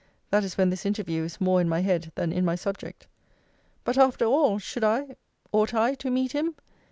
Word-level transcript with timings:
That 0.31 0.43
is 0.43 0.57
when 0.57 0.71
this 0.71 0.83
interview 0.83 1.23
is 1.25 1.39
more 1.39 1.61
in 1.61 1.69
my 1.69 1.81
head 1.81 2.11
than 2.15 2.31
in 2.33 2.43
my 2.43 2.55
subject. 2.55 3.05
But, 3.83 3.99
after 3.99 4.25
all, 4.25 4.57
should 4.57 4.83
I, 4.83 5.15
ought 5.51 5.75
I 5.75 5.93
to 5.93 6.09
meet 6.09 6.31
him? 6.31 6.55